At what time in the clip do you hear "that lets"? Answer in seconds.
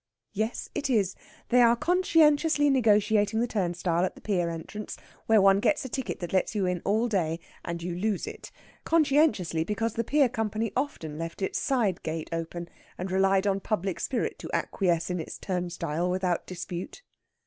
6.21-6.55